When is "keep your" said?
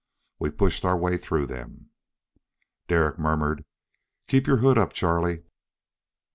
4.27-4.57